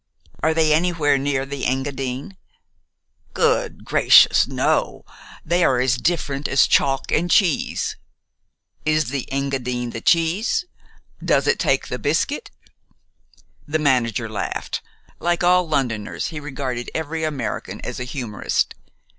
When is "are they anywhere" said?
0.41-1.19